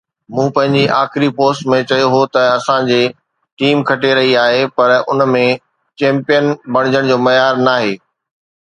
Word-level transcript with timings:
مون 0.33 0.47
پنهنجي 0.55 0.83
آخري 1.03 1.27
پوسٽ 1.39 1.61
۾ 1.73 1.77
چيو 1.91 2.07
هو 2.15 2.21
ته 2.33 2.41
اسان 2.57 2.81
جي 2.89 2.99
ٽيم 3.59 3.77
کٽي 3.91 4.11
رهي 4.17 4.33
آهي 4.45 4.63
پر 4.75 4.87
ان 5.11 5.21
۾ 5.37 5.45
چيمپيئن 5.99 6.45
بڻجڻ 6.73 7.03
جو 7.13 7.23
معيار 7.29 7.65
ناهي 7.69 7.97